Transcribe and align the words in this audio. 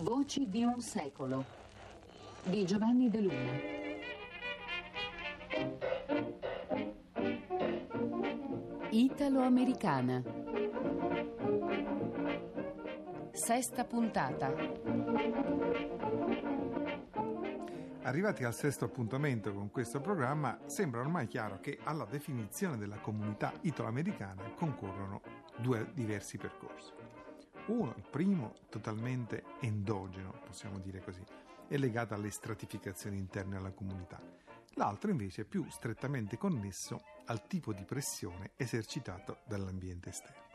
Voci 0.00 0.48
di 0.48 0.62
un 0.62 0.80
secolo 0.80 1.44
di 2.44 2.64
Giovanni 2.64 3.10
De 3.10 3.20
Luna. 3.20 3.52
Italo-americana. 8.90 10.22
Sesta 13.32 13.84
puntata. 13.84 14.54
Arrivati 18.02 18.44
al 18.44 18.54
sesto 18.54 18.84
appuntamento 18.84 19.52
con 19.52 19.70
questo 19.72 20.00
programma, 20.00 20.58
sembra 20.66 21.00
ormai 21.00 21.26
chiaro 21.26 21.58
che 21.60 21.78
alla 21.82 22.06
definizione 22.08 22.76
della 22.76 23.00
comunità 23.00 23.52
italo-americana 23.62 24.52
concorrono 24.54 25.20
due 25.56 25.90
diversi 25.92 26.38
percorsi. 26.38 26.97
Uno, 27.68 27.92
il 27.96 28.06
primo, 28.10 28.54
totalmente 28.70 29.44
endogeno, 29.60 30.40
possiamo 30.44 30.78
dire 30.78 31.02
così, 31.02 31.22
è 31.68 31.76
legato 31.76 32.14
alle 32.14 32.30
stratificazioni 32.30 33.18
interne 33.18 33.58
alla 33.58 33.72
comunità. 33.72 34.18
L'altro 34.74 35.10
invece 35.10 35.42
è 35.42 35.44
più 35.44 35.66
strettamente 35.68 36.38
connesso 36.38 37.02
al 37.26 37.46
tipo 37.46 37.74
di 37.74 37.84
pressione 37.84 38.52
esercitato 38.56 39.40
dall'ambiente 39.46 40.08
esterno. 40.08 40.46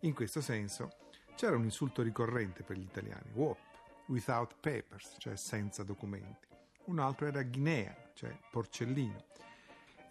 In 0.00 0.14
questo 0.14 0.40
senso 0.40 0.90
c'era 1.34 1.56
un 1.56 1.64
insulto 1.64 2.00
ricorrente 2.00 2.62
per 2.62 2.76
gli 2.76 2.84
italiani, 2.84 3.32
WOP, 3.32 3.58
without 4.06 4.54
papers, 4.60 5.16
cioè 5.18 5.34
senza 5.34 5.82
documenti. 5.82 6.46
Un 6.84 7.00
altro 7.00 7.26
era 7.26 7.42
Guinea, 7.42 8.12
cioè 8.14 8.38
porcellino 8.52 9.24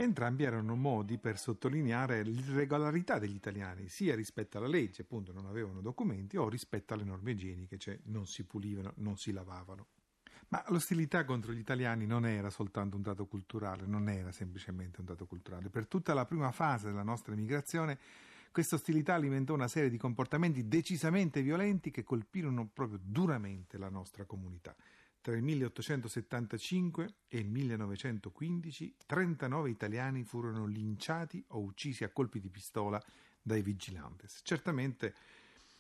Entrambi 0.02 0.44
erano 0.44 0.77
modi 0.77 1.17
per 1.17 1.38
sottolineare 1.38 2.23
l'irregolarità 2.23 3.20
degli 3.20 3.35
italiani, 3.35 3.90
sia 3.90 4.15
rispetto 4.15 4.57
alla 4.57 4.65
legge, 4.65 5.01
appunto 5.01 5.34
non 5.34 5.46
avevano 5.46 5.82
documenti, 5.82 6.37
o 6.37 6.48
rispetto 6.48 6.93
alle 6.93 7.04
norme 7.04 7.32
igieniche, 7.32 7.77
cioè 7.77 7.99
non 8.04 8.26
si 8.26 8.46
pulivano, 8.46 8.93
non 8.96 9.18
si 9.18 9.34
lavavano. 9.34 9.87
Ma 10.48 10.63
l'ostilità 10.70 11.26
contro 11.26 11.51
gli 11.51 11.59
italiani 11.59 12.05
non 12.05 12.26
era 12.26 12.49
soltanto 12.49 12.96
un 12.96 13.01
dato 13.01 13.26
culturale, 13.26 13.85
non 13.85 14.07
era 14.07 14.32
semplicemente 14.32 15.01
un 15.01 15.05
dato 15.05 15.26
culturale. 15.26 15.68
Per 15.68 15.85
tutta 15.85 16.13
la 16.13 16.24
prima 16.24 16.52
fase 16.54 16.87
della 16.87 17.04
nostra 17.04 17.34
emigrazione, 17.34 17.99
questa 18.54 18.76
ostilità 18.76 19.15
alimentò 19.15 19.54
una 19.54 19.68
serie 19.68 19.90
di 19.90 19.98
comportamenti 19.98 20.70
decisamente 20.70 21.41
violenti 21.41 21.91
che 21.91 22.05
colpirono 22.05 22.70
proprio 22.71 22.99
duramente 23.04 23.77
la 23.77 23.90
nostra 23.90 24.24
comunità. 24.24 24.74
Tra 25.21 25.35
il 25.35 25.43
1875 25.43 27.13
e 27.27 27.39
il 27.39 27.49
1915 27.49 28.95
39 29.05 29.70
italiani 29.70 30.23
furono 30.23 30.65
linciati 30.65 31.43
o 31.49 31.59
uccisi 31.59 32.05
a 32.05 32.09
colpi 32.09 32.39
di 32.39 32.49
pistola 32.49 33.03
dai 33.41 33.62
vigilantes. 33.62 34.40
Certamente 34.43 35.13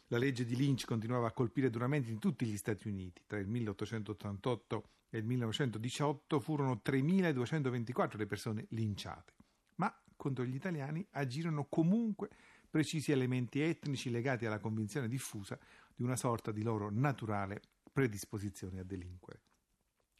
la 0.07 0.17
legge 0.17 0.43
di 0.43 0.55
Lynch 0.55 0.85
continuava 0.85 1.27
a 1.27 1.31
colpire 1.31 1.69
duramente 1.69 2.11
in 2.11 2.19
tutti 2.19 2.45
gli 2.45 2.57
Stati 2.57 2.89
Uniti. 2.89 3.21
Tra 3.25 3.39
il 3.39 3.47
1888 3.47 4.89
e 5.09 5.17
il 5.19 5.25
1918 5.25 6.39
furono 6.39 6.81
3.224 6.83 8.17
le 8.17 8.25
persone 8.25 8.65
linciate. 8.69 9.33
Ma 9.75 9.95
contro 10.15 10.43
gli 10.43 10.55
italiani 10.55 11.05
agirono 11.11 11.65
comunque 11.69 12.29
precisi 12.69 13.11
elementi 13.11 13.61
etnici 13.61 14.09
legati 14.09 14.45
alla 14.45 14.59
convinzione 14.59 15.07
diffusa 15.07 15.57
di 15.95 16.03
una 16.03 16.15
sorta 16.15 16.51
di 16.51 16.61
loro 16.61 16.89
naturale 16.91 17.61
predisposizione 17.99 18.79
a 18.79 18.83
delinquere. 18.83 19.41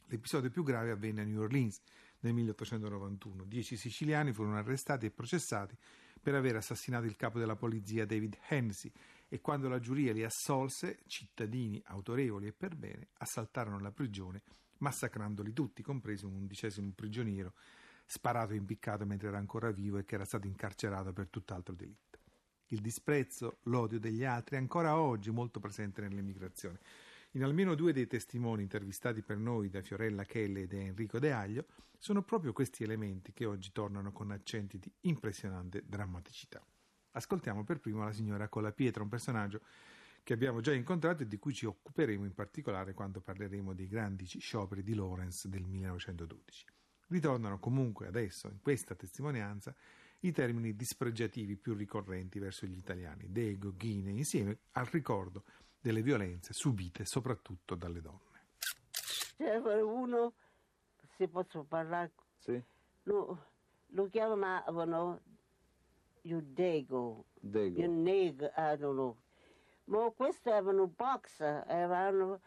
L'episodio 0.07 0.49
più 0.49 0.63
grave 0.63 0.91
avvenne 0.91 1.21
a 1.21 1.23
New 1.23 1.39
Orleans 1.39 1.79
nel 2.19 2.33
1891. 2.33 3.45
Dieci 3.45 3.77
siciliani 3.77 4.33
furono 4.33 4.57
arrestati 4.57 5.05
e 5.05 5.11
processati 5.11 5.77
per 6.21 6.35
aver 6.35 6.57
assassinato 6.57 7.05
il 7.05 7.15
capo 7.15 7.39
della 7.39 7.55
polizia 7.55 8.05
David 8.05 8.37
Hennessy 8.49 8.91
e 9.29 9.39
quando 9.39 9.69
la 9.69 9.79
giuria 9.79 10.11
li 10.11 10.25
assolse, 10.25 10.99
cittadini 11.07 11.81
autorevoli 11.85 12.47
e 12.47 12.51
per 12.51 12.75
bene 12.75 13.11
assaltarono 13.19 13.79
la 13.79 13.91
prigione 13.91 14.41
massacrandoli 14.79 15.53
tutti, 15.53 15.81
compreso 15.81 16.27
un 16.27 16.33
undicesimo 16.33 16.91
prigioniero 16.93 17.53
sparato 18.05 18.51
e 18.51 18.57
impiccato 18.57 19.05
mentre 19.05 19.29
era 19.29 19.37
ancora 19.37 19.71
vivo 19.71 19.99
e 19.99 20.03
che 20.03 20.15
era 20.15 20.25
stato 20.25 20.47
incarcerato 20.47 21.13
per 21.13 21.29
tutt'altro 21.29 21.73
delitto. 21.73 22.19
Il 22.71 22.81
disprezzo, 22.81 23.59
l'odio 23.63 23.99
degli 23.99 24.25
altri 24.25 24.57
è 24.57 24.59
ancora 24.59 24.99
oggi 24.99 25.31
molto 25.31 25.61
presente 25.61 26.01
nell'emigrazione. 26.01 26.79
In 27.33 27.43
almeno 27.43 27.75
due 27.75 27.93
dei 27.93 28.07
testimoni 28.07 28.63
intervistati 28.63 29.21
per 29.21 29.37
noi 29.37 29.69
da 29.69 29.83
Fiorella 29.83 30.23
Kelly 30.23 30.63
e 30.63 30.67
da 30.67 30.77
Enrico 30.77 31.19
De 31.19 31.31
Aglio 31.31 31.67
sono 31.99 32.23
proprio 32.23 32.53
questi 32.53 32.83
elementi 32.83 33.33
che 33.33 33.45
oggi 33.45 33.71
tornano 33.71 34.11
con 34.11 34.31
accenti 34.31 34.79
di 34.79 34.91
impressionante 35.01 35.83
drammaticità. 35.85 36.65
Ascoltiamo 37.11 37.63
per 37.63 37.79
primo 37.79 38.03
la 38.03 38.11
signora 38.11 38.47
Colapietra, 38.47 39.03
un 39.03 39.09
personaggio 39.09 39.61
che 40.23 40.33
abbiamo 40.33 40.59
già 40.59 40.73
incontrato 40.73 41.21
e 41.21 41.27
di 41.27 41.37
cui 41.37 41.53
ci 41.53 41.67
occuperemo 41.67 42.25
in 42.25 42.33
particolare 42.33 42.95
quando 42.95 43.21
parleremo 43.21 43.75
dei 43.75 43.87
grandi 43.87 44.25
scioperi 44.25 44.81
di 44.81 44.95
Lawrence 44.95 45.47
del 45.49 45.65
1912. 45.67 46.65
Ritornano 47.09 47.59
comunque 47.59 48.07
adesso, 48.07 48.47
in 48.47 48.59
questa 48.59 48.95
testimonianza, 48.95 49.75
i 50.21 50.31
termini 50.31 50.75
dispregiativi 50.75 51.57
più 51.57 51.75
ricorrenti 51.75 52.39
verso 52.39 52.65
gli 52.65 52.77
italiani, 52.77 53.31
Dego, 53.31 53.75
Ghine, 53.75 54.09
insieme 54.09 54.61
al 54.71 54.85
ricordo 54.85 55.43
delle 55.79 56.01
violenze 56.01 56.53
subite 56.53 57.05
soprattutto 57.05 57.75
dalle 57.75 58.01
donne. 58.01 58.47
C'era 59.37 59.83
uno, 59.83 60.33
se 61.15 61.27
posso 61.27 61.63
parlare, 61.63 62.11
sì. 62.37 62.61
lo, 63.03 63.45
lo 63.87 64.09
chiamavano 64.09 65.21
Dego, 66.21 67.25
Dego. 67.39 67.87
Nego, 67.87 68.51
I 68.57 68.75
don't 68.77 68.93
know. 68.93 69.17
Ma 69.85 70.11
questo 70.11 70.51
era 70.51 70.69
un 70.69 70.93
boxer, 70.95 71.63
erano, 71.67 72.39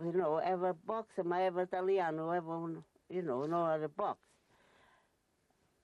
you 0.00 0.10
know, 0.10 0.38
era 0.40 0.72
boxer, 0.74 1.24
ma 1.24 1.40
era 1.40 1.62
italiano, 1.62 2.32
era 2.32 2.56
un, 2.56 2.82
you 3.08 3.22
know, 3.22 3.46
non 3.46 3.70
era 3.70 3.88
box. 3.88 4.18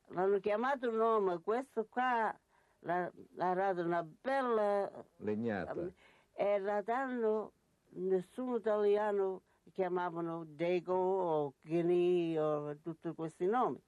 L'hanno 0.08 0.40
chiamato 0.40 0.88
un 0.88 0.96
nome, 0.96 1.40
questo 1.40 1.86
qua 1.88 2.36
l'ha, 2.80 3.12
l'ha 3.34 3.54
dato 3.54 3.82
una 3.82 4.02
bella... 4.02 4.90
Legnata. 5.18 5.72
E 5.72 5.92
la 6.36 6.82
danno, 6.82 7.52
nessun 7.90 8.56
italiano 8.56 9.42
chiamavano 9.72 10.44
Dego 10.44 10.94
o 10.94 11.54
Ghini 11.62 12.38
o 12.38 12.76
tutti 12.82 13.12
questi 13.14 13.46
nomi. 13.46 13.80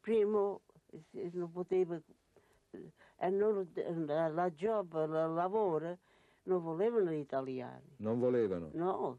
Primo 0.00 0.60
non 1.12 1.50
poteva, 1.50 2.00
e 3.16 3.30
non, 3.30 3.68
la 4.06 4.50
job, 4.50 4.92
il 4.94 5.34
lavoro, 5.34 5.98
non 6.44 6.62
volevano 6.62 7.10
gli 7.10 7.18
italiani. 7.20 7.96
Non 7.96 8.18
volevano? 8.18 8.70
No, 8.72 9.18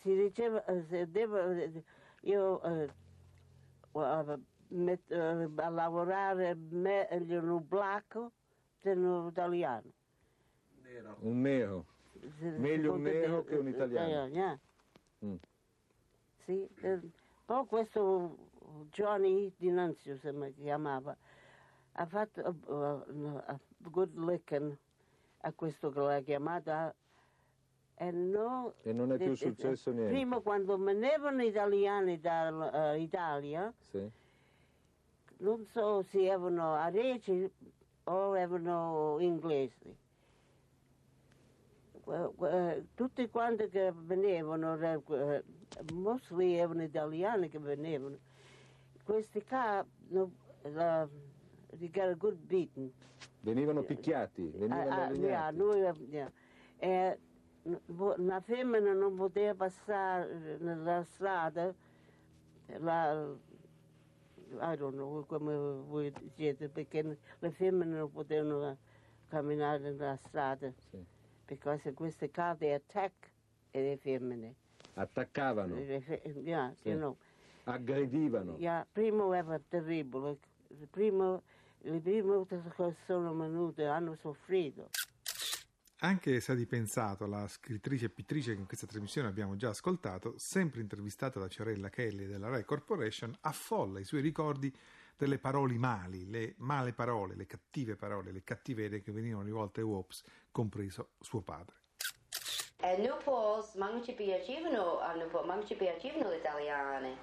si 0.00 0.14
diceva, 0.14 0.62
se 0.88 1.10
deve, 1.10 1.84
io 2.22 2.62
eh, 2.62 2.88
met, 4.68 5.10
eh, 5.10 5.48
a 5.56 5.68
lavorare 5.68 6.54
meglio 6.54 7.38
in 7.38 7.48
un 7.48 7.66
blacco 7.66 8.32
che 8.80 8.90
in 8.90 9.04
un 9.04 9.28
italiano. 9.28 9.90
Nero. 10.90 11.16
Un 11.20 11.40
nero. 11.40 11.86
Meglio 12.58 12.94
un 12.94 13.02
nero 13.02 13.44
che 13.44 13.54
un 13.54 13.68
italiano. 13.68 14.58
Mm. 15.24 15.34
Sì, 16.44 16.68
eh, 16.80 16.98
poi 17.44 17.66
questo 17.66 18.36
Johnny 18.90 19.52
Dinanzio 19.56 20.16
se 20.16 20.32
mi 20.32 20.52
chiamava, 20.54 21.16
ha 21.92 22.06
fatto 22.06 22.56
uh, 22.66 22.74
uh, 22.74 23.58
good 23.78 24.16
licking 24.16 24.76
a 25.42 25.52
questo 25.52 25.90
che 25.90 26.00
l'ha 26.00 26.20
chiamata 26.20 26.92
e, 27.94 28.10
no, 28.10 28.74
e 28.82 28.92
non 28.92 29.12
è 29.12 29.16
più 29.16 29.34
successo 29.34 29.92
niente. 29.92 30.12
Prima 30.12 30.40
quando 30.40 30.76
venivano 30.76 31.42
italiani 31.42 32.18
dall'Italia, 32.18 33.68
uh, 33.68 33.84
sì. 33.90 34.10
non 35.38 35.64
so 35.66 36.02
se 36.02 36.24
erano 36.24 36.74
areci 36.74 37.48
o 38.04 38.36
erano 38.36 39.18
inglesi. 39.20 40.08
Tutti 42.94 43.28
quanti 43.28 43.68
che 43.68 43.92
venivano, 43.94 44.76
mostly 45.94 46.54
erano 46.54 46.82
italiani 46.82 47.48
che 47.48 47.58
venivano, 47.58 48.16
questi 49.04 49.44
qua, 49.44 49.84
la, 50.62 51.08
they 51.78 51.90
got 51.90 52.08
a 52.08 52.14
good 52.14 52.36
beating. 52.46 52.90
Venivano 53.40 53.82
picchiati, 53.82 54.50
venivano 54.54 54.90
ah, 54.90 55.10
yeah, 55.12 55.50
noi, 55.50 55.80
yeah. 56.08 56.30
E, 56.78 57.18
una 57.96 58.40
femmina 58.40 58.92
non 58.92 59.14
poteva 59.14 59.54
passare 59.54 60.56
nella 60.58 61.02
strada, 61.04 61.74
la, 62.78 63.34
I 64.60 64.76
don't 64.76 64.94
know 64.94 65.24
come 65.26 65.56
voi 65.56 66.12
dite, 66.34 66.68
perché 66.68 67.18
le 67.38 67.50
femmine 67.50 67.96
non 67.96 68.10
potevano 68.10 68.76
camminare 69.28 69.78
nella 69.78 70.16
strada, 70.16 70.72
sì. 70.90 71.04
Perché 71.56 71.92
queste 71.92 72.30
case 72.30 72.72
attack 72.72 73.30
le 73.80 73.96
femmine. 73.96 74.54
Attaccavano? 74.94 75.78
Yeah, 75.78 76.72
sì. 76.74 76.88
you 76.88 76.96
know. 76.96 77.16
Aggredivano? 77.64 78.56
Yeah, 78.58 78.86
primo 78.90 79.32
era 79.32 79.60
terribile, 79.68 80.38
primo, 80.90 81.42
le 81.80 82.00
prime 82.00 82.44
che 82.46 82.60
sono 83.06 83.34
venute 83.34 83.86
hanno 83.86 84.16
soffrito. 84.16 84.90
Anche 86.02 86.40
Sadi 86.40 86.64
Pensato, 86.64 87.26
la 87.26 87.46
scrittrice 87.46 88.06
e 88.06 88.08
pittrice 88.08 88.54
che 88.54 88.60
in 88.60 88.66
questa 88.66 88.86
trasmissione 88.86 89.28
abbiamo 89.28 89.56
già 89.56 89.68
ascoltato, 89.68 90.32
sempre 90.38 90.80
intervistata 90.80 91.38
da 91.38 91.46
Ciarella 91.46 91.90
Kelly 91.90 92.26
della 92.26 92.48
Rai 92.48 92.64
Corporation, 92.64 93.36
affolla 93.42 94.00
i 94.00 94.04
suoi 94.04 94.22
ricordi 94.22 94.74
delle 95.14 95.36
parole 95.38 95.74
mali, 95.74 96.30
le 96.30 96.54
male 96.56 96.94
parole, 96.94 97.36
le 97.36 97.44
cattive 97.44 97.96
parole, 97.96 98.32
le 98.32 98.42
cattiverie 98.42 99.02
che 99.02 99.12
venivano 99.12 99.44
rivolte 99.44 99.80
ai 99.80 99.86
Wops, 99.86 100.24
compreso 100.50 101.10
suo 101.20 101.42
padre. 101.42 101.76
E 102.78 102.96
noi 102.96 103.22
poi, 103.22 103.62
non 103.74 104.02
ci 104.02 104.14
piacevano, 104.14 105.00
non 105.44 105.66
ci 105.66 105.74
piacevano 105.74 106.30
le 106.30 106.36
italiane, 106.36 107.16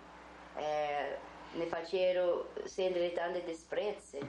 eh, 0.55 1.17
ne 1.53 1.65
facevano 1.65 2.49
sentire 2.65 3.11
tante 3.13 3.43
disprezzi, 3.43 4.19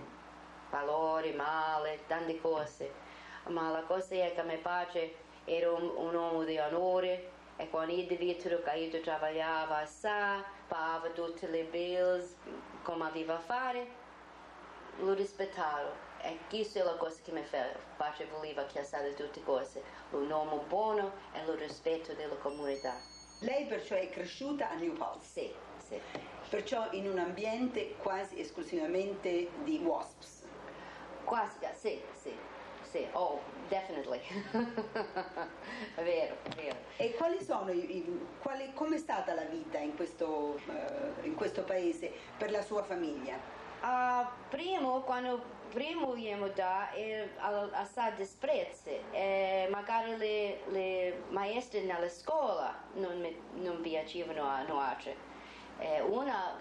valori, 0.71 1.35
male, 1.35 2.01
tante 2.07 2.41
cose 2.41 3.08
ma 3.49 3.71
la 3.71 3.83
cosa 3.83 4.15
è 4.15 4.33
che 4.35 4.43
mio 4.43 4.59
padre 4.59 5.15
era 5.45 5.73
un, 5.73 5.91
un 5.97 6.15
uomo 6.15 6.45
di 6.45 6.59
onore 6.59 7.37
e 7.57 7.69
quando 7.71 7.93
io 7.93 8.07
vittero 8.17 8.63
che 8.63 8.77
io 8.77 9.01
lavorava 9.05 9.79
assai, 9.79 10.43
pagava 10.69 11.09
tutte 11.09 11.49
le 11.49 11.65
bills 11.65 12.37
come 12.83 13.07
aveva 13.07 13.35
a 13.37 13.41
fare, 13.41 13.87
lo 14.99 15.13
rispettavo. 15.13 16.07
E 16.21 16.39
questa 16.49 16.81
è 16.81 16.83
la 16.83 16.97
cosa 16.97 17.21
che 17.23 17.33
mi 17.33 17.45
padre 17.97 18.27
voleva 18.27 18.63
di 18.63 19.15
tutte 19.15 19.39
le 19.39 19.45
cose, 19.45 19.83
un 20.11 20.31
uomo 20.31 20.65
buono 20.69 21.13
e 21.33 21.41
il 21.41 21.57
rispetto 21.57 22.13
della 22.13 22.35
comunità. 22.37 23.01
Lei 23.41 23.67
perciò 23.67 23.95
è 23.95 24.09
cresciuta 24.11 24.71
a 24.71 24.75
Newport? 24.75 25.23
Sì, 25.23 25.53
sì. 25.79 26.01
Perciò 26.49 26.89
in 26.93 27.09
un 27.09 27.19
ambiente 27.19 27.95
quasi 27.97 28.41
esclusivamente 28.41 29.51
di 29.63 29.79
WASPs? 29.79 30.45
Quasi, 31.25 31.59
sì, 31.75 32.03
sì 32.15 32.37
sì, 32.91 33.07
oh, 33.13 33.41
definitely. 33.69 34.21
è 35.95 36.03
vero, 36.03 36.37
è 36.43 36.55
vero. 36.55 36.77
E 36.97 37.15
quali 37.15 37.43
sono 37.43 37.71
i, 37.71 38.27
quali, 38.41 38.73
com'è 38.73 38.97
stata 38.97 39.35
la 39.35 39.45
vita 39.45 39.79
in 39.79 39.95
questo, 39.95 40.59
uh, 40.67 41.25
in 41.25 41.35
questo 41.35 41.63
paese 41.65 42.11
per 42.37 42.51
la 42.51 42.63
sua 42.63 42.83
famiglia? 42.83 43.37
Uh, 43.83 44.27
primo, 44.49 45.03
quando 45.03 45.57
primo 45.69 46.13
viemo 46.13 46.49
da 46.49 46.91
è 46.93 47.29
assai 47.37 48.15
disprezzo 48.15 48.89
e 49.13 49.69
magari 49.71 50.17
le, 50.17 50.61
le 50.69 51.23
maestre 51.29 51.83
nella 51.83 52.09
scuola 52.09 52.75
non, 52.95 53.21
mi, 53.21 53.39
non 53.57 53.81
piacevano 53.83 54.49
a 54.49 54.63
noi. 54.63 54.87
Una, 56.09 56.57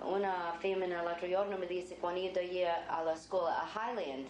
una 0.00 0.54
femmina 0.58 1.02
l'altro 1.02 1.28
giorno 1.28 1.56
mi 1.56 1.66
disse 1.66 1.98
quando 1.98 2.40
io 2.40 2.68
alla 2.86 3.14
scuola 3.14 3.62
a 3.62 3.68
Highland 3.74 4.28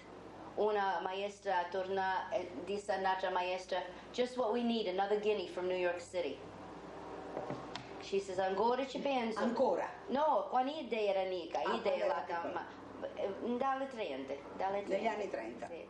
una 0.56 1.00
maestra 1.02 1.66
torna 1.70 2.28
e 2.30 2.50
disse 2.64 2.92
a 2.92 2.98
un'altra 2.98 3.30
maestra, 3.30 3.82
just 4.12 4.36
what 4.36 4.52
we 4.52 4.62
need, 4.62 4.86
another 4.86 5.18
guinea 5.20 5.48
from 5.48 5.66
New 5.66 5.76
York 5.76 6.00
City. 6.00 6.38
She 8.00 8.20
says, 8.20 8.38
ancora 8.38 8.86
ci 8.86 8.98
penso. 8.98 9.38
Ancora? 9.40 9.88
No, 10.08 10.46
quando 10.50 10.70
idea 10.72 11.12
era 11.12 11.22
nica, 11.24 11.60
ah, 11.64 11.74
idea 11.74 12.06
la 12.06 12.24
ma, 12.52 12.66
eh, 13.14 13.34
dalle 13.56 13.88
30. 13.88 14.34
Dalle 14.56 14.84
30. 14.84 14.88
Negli 14.88 15.06
anni 15.06 15.30
30. 15.30 15.66
Sì. 15.66 15.88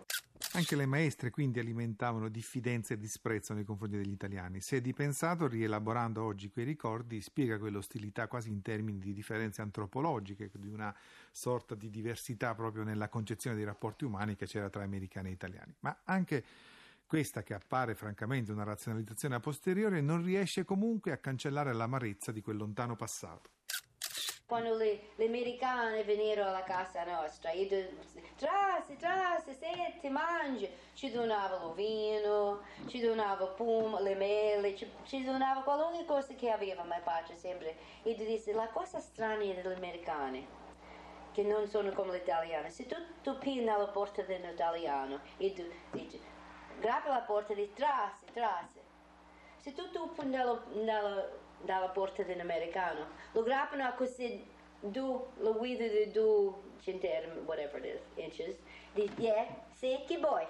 Anche 0.56 0.74
le 0.74 0.86
maestre 0.86 1.28
quindi 1.28 1.58
alimentavano 1.58 2.30
diffidenza 2.30 2.94
e 2.94 2.96
disprezzo 2.96 3.52
nei 3.52 3.64
confronti 3.64 3.98
degli 3.98 4.12
italiani. 4.12 4.62
Se 4.62 4.80
di 4.80 4.94
pensato, 4.94 5.46
rielaborando 5.46 6.24
oggi 6.24 6.48
quei 6.48 6.64
ricordi, 6.64 7.20
spiega 7.20 7.58
quell'ostilità 7.58 8.26
quasi 8.26 8.48
in 8.48 8.62
termini 8.62 8.98
di 8.98 9.12
differenze 9.12 9.60
antropologiche, 9.60 10.50
di 10.54 10.68
una 10.68 10.96
sorta 11.30 11.74
di 11.74 11.90
diversità 11.90 12.54
proprio 12.54 12.84
nella 12.84 13.10
concezione 13.10 13.54
dei 13.54 13.66
rapporti 13.66 14.06
umani 14.06 14.34
che 14.34 14.46
c'era 14.46 14.70
tra 14.70 14.82
americani 14.82 15.28
e 15.28 15.32
italiani. 15.32 15.74
Ma 15.80 16.00
anche 16.04 16.42
questa, 17.04 17.42
che 17.42 17.52
appare 17.52 17.94
francamente 17.94 18.50
una 18.50 18.64
razionalizzazione 18.64 19.34
a 19.34 19.40
posteriore, 19.40 20.00
non 20.00 20.24
riesce 20.24 20.64
comunque 20.64 21.12
a 21.12 21.18
cancellare 21.18 21.74
l'amarezza 21.74 22.32
di 22.32 22.40
quel 22.40 22.56
lontano 22.56 22.96
passato 22.96 23.55
quando 24.46 24.76
le, 24.76 25.10
le 25.16 25.26
americane 25.26 26.04
venivano 26.04 26.50
alla 26.50 26.62
casa 26.62 27.02
nostra, 27.02 27.50
io 27.50 27.66
trassi, 28.36 28.96
trassi, 28.96 29.52
senti, 29.52 30.08
mangi, 30.08 30.70
ci 30.94 31.10
donavano 31.10 31.72
vino, 31.72 32.60
ci 32.86 33.00
donavano 33.00 33.54
pum, 33.54 34.00
le 34.00 34.14
mele, 34.14 34.76
ci, 34.76 34.88
ci 35.02 35.24
donavano 35.24 35.64
qualunque 35.64 36.04
cosa 36.04 36.32
che 36.34 36.50
aveva 36.50 36.84
mio 36.84 37.00
padre 37.02 37.34
sempre. 37.34 37.76
E 38.04 38.14
disse, 38.14 38.52
la 38.52 38.68
cosa 38.68 39.00
strana 39.00 39.44
delle 39.44 39.74
americane, 39.74 40.46
che 41.32 41.42
non 41.42 41.66
sono 41.66 41.90
come 41.90 42.12
le 42.12 42.18
italiane, 42.18 42.70
se 42.70 42.86
tu, 42.86 42.94
tu 43.22 43.36
pini 43.38 43.68
alla 43.68 43.88
porta 43.88 44.22
dell'italiano 44.22 45.20
e 45.38 45.52
tu 45.52 45.64
dici, 45.90 46.20
grappa 46.78 47.08
la 47.08 47.22
porta 47.22 47.52
e 47.52 47.56
dici, 47.56 47.72
trassi, 47.74 48.24
trassi, 48.32 48.80
se 49.58 49.72
tu 49.72 49.90
tu 49.90 50.08
nella, 50.22 50.62
nella 50.72 51.44
dalla 51.62 51.88
porta 51.88 52.22
dell'americano. 52.22 53.06
Lo 53.32 53.42
grappano 53.42 53.84
a 53.84 53.92
così 53.92 54.44
due, 54.80 55.26
lo 55.38 55.54
guido 55.54 55.86
di 55.86 56.10
due 56.10 56.52
centesimi, 56.80 57.40
whatever 57.44 57.84
it 57.84 57.94
is, 57.94 58.24
inches. 58.24 58.56
Dice, 58.92 59.12
yeah, 59.18 59.46
secchi 59.72 60.18
boy. 60.18 60.46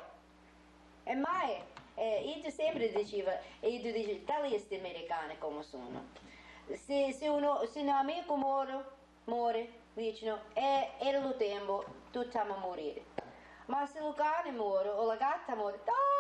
E 1.04 1.14
mai, 1.14 1.62
eh, 1.94 2.40
io 2.42 2.50
sempre 2.50 2.90
diceva, 2.90 3.38
e 3.60 3.70
io 3.70 3.92
dicevo, 3.92 4.12
italiani 4.12 4.64
americani 4.70 5.38
come 5.38 5.62
sono. 5.62 6.08
Se, 6.66 7.12
se, 7.12 7.28
uno, 7.28 7.64
se 7.66 7.80
un 7.80 7.88
amico 7.88 8.36
muore, 8.36 8.84
muore, 9.24 9.70
dicono, 9.94 10.40
eh, 10.52 10.90
era 10.98 11.18
il 11.18 11.36
tempo, 11.36 11.84
tutti 12.10 12.28
stiamo 12.28 12.56
a 12.56 12.58
morire. 12.58 13.04
Ma 13.66 13.86
se 13.86 13.98
il 13.98 14.14
cane 14.14 14.50
muore 14.50 14.88
o 14.88 15.04
la 15.04 15.16
gatta 15.16 15.54
muore, 15.54 15.80
oh, 15.84 16.15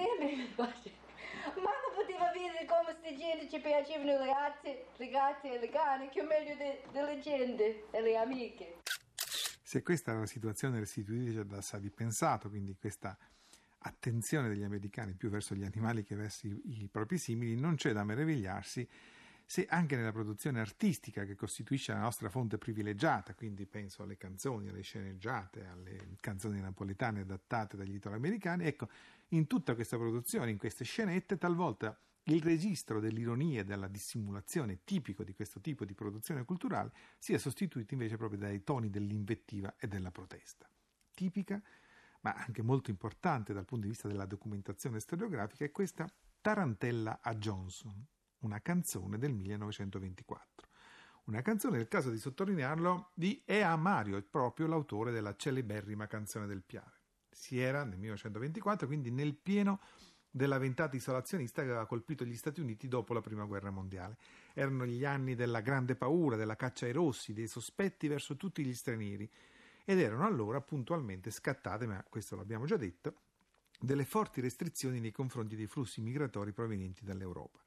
Sempre 0.00 0.36
mi 0.36 0.46
piace. 0.54 0.92
Ma 1.56 1.70
non 1.70 1.92
poteva 1.94 2.30
vedere 2.32 2.64
come 2.64 2.84
queste 2.84 3.16
gente 3.16 3.48
ci 3.48 3.60
piacevano 3.60 4.04
le 4.04 4.18
ragazze, 4.18 4.86
le 4.96 5.08
gatte 5.08 5.58
le 5.58 5.68
cane, 5.68 6.08
che 6.08 6.22
meglio 6.22 6.54
de, 6.56 6.82
delle 6.90 7.18
gente 7.20 7.84
e 7.90 8.00
le 8.00 8.16
amiche. 8.16 8.78
Se 9.62 9.82
questa 9.82 10.12
era 10.12 10.20
la 10.20 10.26
situazione 10.26 10.78
restituita 10.78 11.42
da 11.42 11.60
Sadi 11.60 11.90
Pensato, 11.90 12.48
quindi 12.48 12.76
questa 12.78 13.16
attenzione 13.82 14.48
degli 14.48 14.64
americani 14.64 15.14
più 15.14 15.28
verso 15.28 15.54
gli 15.54 15.64
animali 15.64 16.02
che 16.02 16.16
verso 16.16 16.46
i, 16.46 16.82
i 16.82 16.88
propri 16.90 17.18
simili, 17.18 17.58
non 17.58 17.76
c'è 17.76 17.92
da 17.92 18.04
meravigliarsi 18.04 18.88
se 19.50 19.66
anche 19.68 19.96
nella 19.96 20.12
produzione 20.12 20.60
artistica 20.60 21.24
che 21.24 21.34
costituisce 21.34 21.92
la 21.92 21.98
nostra 21.98 22.28
fonte 22.28 22.56
privilegiata, 22.56 23.34
quindi 23.34 23.66
penso 23.66 24.04
alle 24.04 24.16
canzoni, 24.16 24.68
alle 24.68 24.82
sceneggiate, 24.82 25.66
alle 25.66 26.14
canzoni 26.20 26.60
napoletane 26.60 27.22
adattate 27.22 27.76
dagli 27.76 27.96
italoamericani, 27.96 28.64
ecco, 28.64 28.88
in 29.30 29.48
tutta 29.48 29.74
questa 29.74 29.96
produzione, 29.96 30.52
in 30.52 30.56
queste 30.56 30.84
scenette, 30.84 31.36
talvolta 31.36 31.98
il 32.26 32.40
registro 32.40 33.00
dell'ironia 33.00 33.62
e 33.62 33.64
della 33.64 33.88
dissimulazione 33.88 34.84
tipico 34.84 35.24
di 35.24 35.34
questo 35.34 35.60
tipo 35.60 35.84
di 35.84 35.94
produzione 35.94 36.44
culturale 36.44 36.92
sia 37.18 37.36
sostituito 37.36 37.92
invece 37.92 38.16
proprio 38.16 38.38
dai 38.38 38.62
toni 38.62 38.88
dell'invettiva 38.88 39.74
e 39.78 39.88
della 39.88 40.12
protesta. 40.12 40.70
Tipica, 41.12 41.60
ma 42.20 42.34
anche 42.34 42.62
molto 42.62 42.90
importante 42.90 43.52
dal 43.52 43.64
punto 43.64 43.86
di 43.86 43.90
vista 43.90 44.06
della 44.06 44.26
documentazione 44.26 45.00
storiografica, 45.00 45.64
è 45.64 45.72
questa 45.72 46.08
Tarantella 46.40 47.18
a 47.20 47.34
Johnson, 47.34 48.06
una 48.40 48.60
canzone 48.60 49.18
del 49.18 49.32
1924. 49.32 50.68
Una 51.24 51.42
canzone, 51.42 51.76
nel 51.76 51.88
caso 51.88 52.10
di 52.10 52.18
sottolinearlo, 52.18 53.10
di 53.14 53.42
Ea 53.44 53.76
Mario, 53.76 54.22
proprio 54.22 54.66
l'autore 54.66 55.12
della 55.12 55.36
celeberrima 55.36 56.06
canzone 56.06 56.46
del 56.46 56.62
Piave. 56.62 56.98
Si 57.30 57.58
era 57.58 57.84
nel 57.84 57.98
1924, 57.98 58.86
quindi 58.86 59.10
nel 59.10 59.34
pieno 59.34 59.80
della 60.30 60.58
ventata 60.58 60.96
isolazionista 60.96 61.62
che 61.62 61.68
aveva 61.68 61.86
colpito 61.86 62.24
gli 62.24 62.36
Stati 62.36 62.60
Uniti 62.60 62.88
dopo 62.88 63.12
la 63.12 63.20
Prima 63.20 63.44
Guerra 63.44 63.70
Mondiale. 63.70 64.16
Erano 64.54 64.86
gli 64.86 65.04
anni 65.04 65.34
della 65.34 65.60
grande 65.60 65.96
paura, 65.96 66.36
della 66.36 66.56
caccia 66.56 66.86
ai 66.86 66.92
rossi, 66.92 67.32
dei 67.32 67.48
sospetti 67.48 68.08
verso 68.08 68.36
tutti 68.36 68.64
gli 68.64 68.74
stranieri 68.74 69.30
ed 69.84 69.98
erano 69.98 70.24
allora 70.24 70.60
puntualmente 70.60 71.30
scattate, 71.30 71.86
ma 71.86 72.04
questo 72.08 72.36
l'abbiamo 72.36 72.64
già 72.64 72.76
detto, 72.76 73.14
delle 73.78 74.04
forti 74.04 74.40
restrizioni 74.40 75.00
nei 75.00 75.10
confronti 75.10 75.56
dei 75.56 75.66
flussi 75.66 76.00
migratori 76.00 76.52
provenienti 76.52 77.04
dall'Europa. 77.04 77.58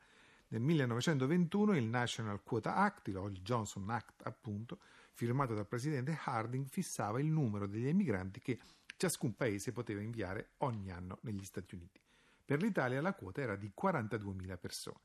Nel 0.54 0.62
1921 0.62 1.76
il 1.76 1.86
National 1.86 2.44
Quota 2.44 2.76
Act, 2.76 3.08
il 3.08 3.40
Johnson 3.42 3.90
Act 3.90 4.22
appunto, 4.28 4.78
firmato 5.12 5.56
dal 5.56 5.66
presidente 5.66 6.16
Harding, 6.26 6.68
fissava 6.68 7.20
il 7.20 7.26
numero 7.26 7.66
degli 7.66 7.88
emigranti 7.88 8.40
che 8.40 8.60
ciascun 8.96 9.36
paese 9.36 9.72
poteva 9.72 10.02
inviare 10.02 10.52
ogni 10.58 10.92
anno 10.92 11.18
negli 11.22 11.44
Stati 11.44 11.74
Uniti. 11.74 12.00
Per 12.46 12.62
l'Italia 12.62 13.02
la 13.02 13.16
quota 13.16 13.42
era 13.42 13.56
di 13.56 13.72
42.000 13.76 14.58
persone. 14.60 15.00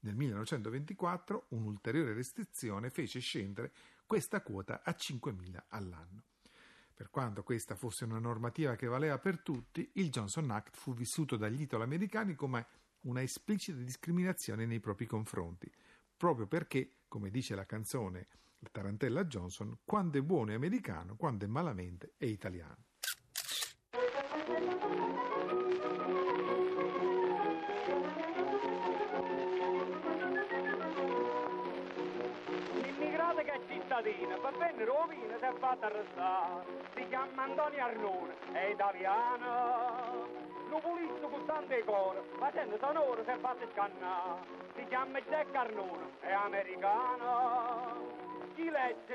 Nel 0.00 0.14
1924 0.14 1.46
un'ulteriore 1.48 2.14
restrizione 2.14 2.88
fece 2.88 3.20
scendere 3.20 3.72
questa 4.06 4.40
quota 4.40 4.80
a 4.82 4.94
5.000 4.98 5.64
all'anno. 5.68 6.22
Per 6.94 7.10
quanto 7.10 7.42
questa 7.42 7.74
fosse 7.74 8.04
una 8.04 8.18
normativa 8.18 8.74
che 8.74 8.86
valeva 8.86 9.18
per 9.18 9.40
tutti, 9.40 9.86
il 9.94 10.08
Johnson 10.08 10.50
Act 10.50 10.78
fu 10.78 10.94
vissuto 10.94 11.36
dagli 11.36 11.60
italoamericani 11.60 12.34
come 12.34 12.66
una 13.04 13.22
esplicita 13.22 13.78
discriminazione 13.78 14.66
nei 14.66 14.80
propri 14.80 15.06
confronti, 15.06 15.70
proprio 16.16 16.46
perché, 16.46 16.98
come 17.08 17.30
dice 17.30 17.54
la 17.54 17.66
canzone 17.66 18.28
Tarantella 18.70 19.24
Johnson, 19.24 19.78
quando 19.84 20.18
è 20.18 20.22
buono 20.22 20.52
è 20.52 20.54
americano, 20.54 21.16
quando 21.16 21.44
è 21.44 21.48
malamente 21.48 22.14
è 22.16 22.24
italiano. 22.26 22.84
Che 33.34 33.52
è 33.52 33.60
cittadino, 33.66 34.40
per 34.40 34.56
bene 34.56 34.84
rovina 34.84 35.36
si 35.38 35.44
è 35.44 35.52
fatta 35.58 35.86
arrestare. 35.86 36.64
Si 36.94 37.06
chiama 37.08 37.42
Antonio 37.42 37.84
Arnone, 37.84 38.34
è 38.52 38.70
italiano. 38.72 40.53
Lo 40.74 40.80
pulito 40.80 41.28
con 41.28 41.46
tante 41.46 41.84
cose, 41.84 42.20
facendo 42.36 42.76
sonoro 42.80 43.22
si 43.22 43.30
è 43.30 43.38
scannare. 43.70 44.40
Si 44.74 44.84
chiama 44.88 45.20
Jack 45.20 45.54
Arnone, 45.54 46.18
è 46.18 46.32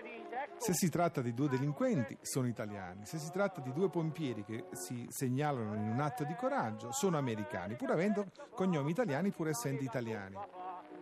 dice, 0.01 0.43
ecco... 0.43 0.55
Se 0.61 0.73
si 0.73 0.89
tratta 0.89 1.19
di 1.19 1.33
due 1.33 1.49
delinquenti, 1.49 2.17
sono 2.21 2.47
italiani. 2.47 3.05
Se 3.05 3.17
si 3.17 3.29
tratta 3.29 3.59
di 3.59 3.73
due 3.73 3.89
pompieri 3.89 4.45
che 4.45 4.67
si 4.71 5.05
segnalano 5.09 5.75
in 5.75 5.89
un 5.89 5.99
atto 5.99 6.23
di 6.23 6.33
coraggio, 6.35 6.93
sono 6.93 7.17
americani, 7.17 7.75
pur 7.75 7.91
avendo 7.91 8.27
cognomi 8.51 8.91
italiani, 8.91 9.31
pur 9.31 9.49
essendo 9.49 9.83
italiani. 9.83 10.37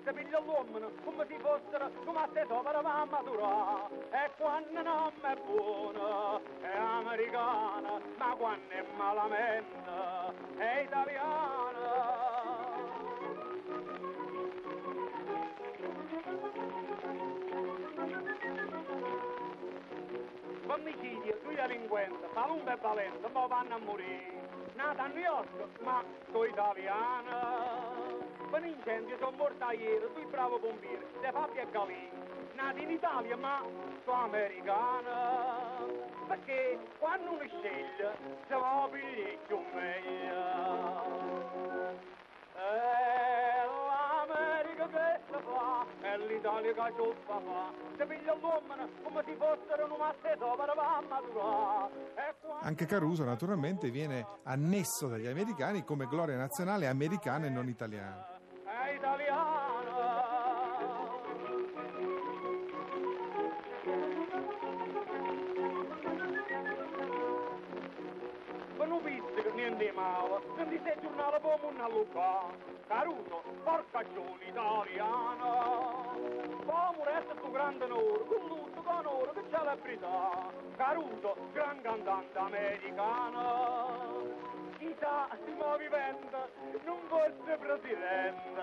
Se 0.07 0.13
piglia 0.13 0.39
l'uomo 0.39 0.79
come 1.03 1.25
se 1.27 1.37
fossero 1.39 1.91
tomate 2.05 2.45
sopra 2.47 2.79
la 2.79 3.05
matura 3.09 3.89
e 4.09 4.31
quando 4.37 4.81
non 4.81 5.11
è 5.19 5.35
buono 5.43 6.39
è 6.61 6.77
americana 6.77 7.99
ma 8.15 8.35
quando 8.37 8.73
è 8.73 8.85
malamente 8.95 9.91
è 10.59 10.79
italiana 10.85 11.65
Omicidio, 20.67 21.37
due 21.43 21.55
delinquenti, 21.55 22.27
Palumba 22.33 22.71
e 22.71 22.77
Valente, 22.79 23.27
poi 23.27 23.47
vanno 23.49 23.75
a 23.75 23.79
morire. 23.79 24.47
Nata 24.75 25.03
a 25.03 25.07
New 25.07 25.17
York, 25.17 25.79
ma 25.81 26.01
sono 26.31 26.43
italiana. 26.45 27.96
Per 28.49 28.63
incendio 28.63 29.17
sono 29.17 29.31
morta 29.37 29.71
ieri, 29.73 30.07
due 30.13 30.25
bravo 30.31 30.57
pompieri, 30.59 31.05
De 31.21 31.31
Fabio 31.31 31.61
e 31.61 31.67
Galini. 31.71 32.09
Nati 32.55 32.81
in 32.83 32.91
Italia, 32.91 33.35
ma 33.37 33.61
sono 34.03 34.23
americana. 34.23 35.85
Perché 36.27 36.79
quando 36.97 37.31
uno 37.31 37.41
sceglie, 37.45 38.17
se 38.47 38.55
va 38.55 38.83
a 38.83 38.87
pigliare 38.87 39.37
meglio. 39.73 40.35
È 42.53 43.65
l'America 43.87 44.87
che 44.87 45.19
si 45.27 45.43
fa, 45.43 45.85
è 46.01 46.17
l'Italia 46.17 46.73
che 46.73 46.93
ciuffa 46.95 47.39
fa. 47.39 47.71
Se 47.97 48.05
piglia 48.05 48.33
l'uomo 48.35 48.75
come 49.03 49.23
se 49.25 49.35
fossero 49.35 49.85
un 49.85 49.95
matte 49.99 50.35
sopra 50.39 50.65
la 50.65 51.01
matura. 51.07 51.89
E 52.15 52.35
quando- 52.41 52.65
Anche 52.65 52.85
Caruso, 52.85 53.23
naturalmente, 53.23 53.89
viene 53.89 54.25
annesso 54.43 55.07
dagli 55.07 55.27
americani 55.27 55.83
come 55.83 56.07
gloria 56.07 56.35
nazionale 56.37 56.87
americana 56.87 57.45
e 57.45 57.49
non 57.49 57.67
italiana. 57.67 58.35
Italiana. 58.97 59.95
Ma 68.77 68.85
non 68.85 69.03
viste 69.03 69.41
che 69.43 69.51
niente 69.53 69.91
male, 69.93 70.41
non 70.55 70.67
ti 70.69 70.79
sei 70.83 70.95
giornale 71.01 71.39
come 71.41 71.75
una 71.75 71.87
luca. 71.87 72.65
Caruso, 72.87 73.43
porca 73.63 74.03
giù 74.13 74.23
italiana. 74.47 75.51
Come 76.65 77.03
resta 77.03 77.33
tu 77.35 77.51
grande 77.51 77.83
onore, 77.85 78.23
con 78.25 78.47
lutto, 78.47 78.81
con 78.81 78.95
onore, 78.95 79.31
che 79.33 79.43
celebrità. 79.51 80.49
Caruso, 80.75 81.35
gran 81.53 81.81
cantante 81.81 82.37
americana. 82.37 83.86
Chissà, 84.97 85.27
stiamo 85.43 85.77
vivendo, 85.77 86.49
non 86.83 86.97
fosse 87.07 87.57
presidente. 87.59 88.61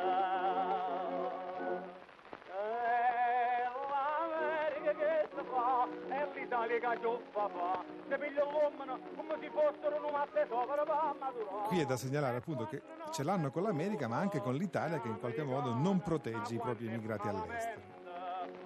È 2.51 3.71
l'America 3.89 4.93
che 4.95 5.29
si 5.31 5.45
fa, 5.49 5.87
è 6.09 6.29
l'Italia 6.35 6.79
che 6.81 7.01
ciuffa 7.01 7.49
fa. 7.49 7.85
Se 8.09 8.19
piglia 8.19 8.43
l'uomo 8.43 8.99
come 9.15 9.37
se 9.41 9.51
fossero 9.51 10.07
un 10.07 10.13
matte 10.13 10.47
sopra 10.49 10.75
la 10.75 11.15
matura. 11.17 11.69
Qui 11.69 11.81
è 11.81 11.85
da 11.85 11.97
segnalare 11.97 12.37
appunto 12.39 12.67
che 12.67 12.83
ce 13.13 13.23
l'hanno 13.23 13.53
con 13.53 13.63
l'America, 13.63 14.09
ma 14.09 14.17
anche 14.17 14.41
con 14.41 14.57
l'Italia 14.57 15.01
che 15.01 15.07
in 15.07 15.21
qualche 15.21 15.45
modo 15.45 15.73
non 15.73 16.01
protegge 16.03 16.55
i 16.55 16.59
propri 16.59 16.87
immigrati 16.87 17.29
all'estero. 17.29 17.81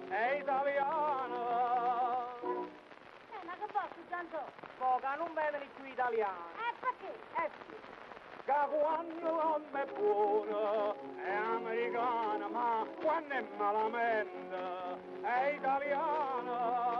È 0.07 0.39
italiano. 0.39 0.98
Poca, 5.09 5.15
non 5.15 5.33
vengono 5.33 5.65
più 5.75 5.85
italiani. 5.85 6.53
Eh, 6.53 6.73
perché? 6.79 7.11
Eh 7.35 7.49
sì. 7.57 7.73
Che 8.45 8.53
quando 8.69 9.19
l'uomo 9.19 9.71
è 9.71 9.85
buono 9.93 10.95
è 11.17 11.31
americana, 11.31 12.47
ma 12.47 12.85
quando 13.01 13.33
è 13.33 13.45
malamente 13.57 14.57
è 15.21 15.55
italiano. 15.55 16.97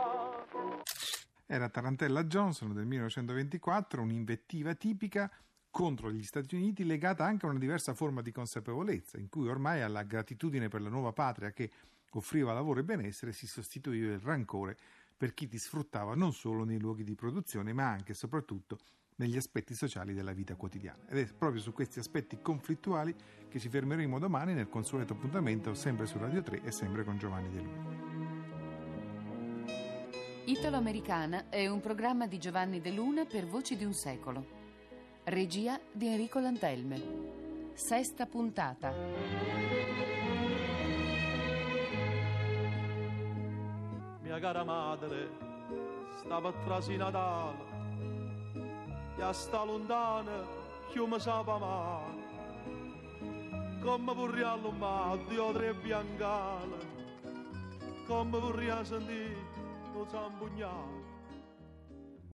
Era 1.46 1.68
Tarantella 1.68 2.24
Johnson 2.24 2.72
del 2.72 2.86
1924, 2.86 4.02
un'invettiva 4.02 4.74
tipica 4.74 5.30
contro 5.70 6.10
gli 6.10 6.22
Stati 6.22 6.56
Uniti 6.56 6.84
legata 6.84 7.24
anche 7.24 7.46
a 7.46 7.48
una 7.48 7.58
diversa 7.58 7.94
forma 7.94 8.22
di 8.22 8.30
consapevolezza, 8.32 9.18
in 9.18 9.28
cui 9.28 9.48
ormai 9.48 9.82
alla 9.82 10.04
gratitudine 10.04 10.68
per 10.68 10.82
la 10.82 10.88
nuova 10.88 11.12
patria 11.12 11.50
che 11.50 11.70
offriva 12.12 12.52
lavoro 12.52 12.80
e 12.80 12.84
benessere 12.84 13.32
si 13.32 13.46
sostituiva 13.46 14.12
il 14.12 14.20
rancore 14.20 14.76
per 15.20 15.34
chi 15.34 15.46
ti 15.46 15.58
sfruttava 15.58 16.14
non 16.14 16.32
solo 16.32 16.64
nei 16.64 16.80
luoghi 16.80 17.04
di 17.04 17.14
produzione, 17.14 17.74
ma 17.74 17.86
anche 17.86 18.12
e 18.12 18.14
soprattutto 18.14 18.78
negli 19.16 19.36
aspetti 19.36 19.74
sociali 19.74 20.14
della 20.14 20.32
vita 20.32 20.54
quotidiana. 20.54 21.04
Ed 21.06 21.18
è 21.18 21.26
proprio 21.34 21.60
su 21.60 21.74
questi 21.74 21.98
aspetti 21.98 22.40
conflittuali 22.40 23.14
che 23.46 23.58
ci 23.58 23.68
fermeremo 23.68 24.18
domani 24.18 24.54
nel 24.54 24.70
consueto 24.70 25.12
appuntamento 25.12 25.74
sempre 25.74 26.06
su 26.06 26.16
Radio 26.16 26.40
3 26.40 26.62
e 26.62 26.70
sempre 26.70 27.04
con 27.04 27.18
Giovanni 27.18 27.50
De 27.50 27.60
Luna. 27.60 27.98
Italo-Americana 30.46 31.50
è 31.50 31.68
un 31.68 31.80
programma 31.80 32.26
di 32.26 32.38
Giovanni 32.38 32.80
De 32.80 32.90
Luna 32.90 33.26
per 33.26 33.46
Voci 33.46 33.76
di 33.76 33.84
un 33.84 33.92
secolo. 33.92 34.46
Regia 35.24 35.78
di 35.92 36.06
Enrico 36.06 36.40
Lantelme. 36.40 37.74
Sesta 37.74 38.24
puntata. 38.24 40.29
Cara 44.40 44.64
madre 44.64 45.28
stava 46.16 46.48
atrás 46.48 46.88
in 46.88 46.98
Natale 46.98 47.68
e 49.18 49.32
sta 49.32 49.64
lontana 49.64 50.46
che 50.90 51.00
mi 51.06 51.20
sapeva 51.20 51.58
male 51.58 52.18
come 53.82 54.14
vorrei 54.14 54.42
allumare 54.42 55.20
io 55.28 55.52
tre 55.52 55.74
biancale 55.74 56.78
come 58.06 58.38
vorrei 58.38 58.84
sentire 58.84 59.36
non 59.92 60.08
zambugnare 60.08 60.99